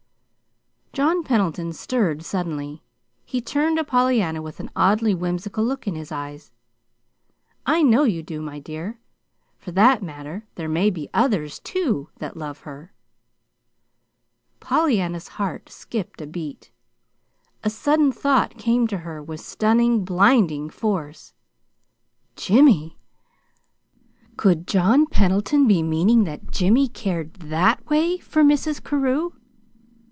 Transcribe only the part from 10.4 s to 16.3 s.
there may be others, too that love her." Pollyanna's heart skipped a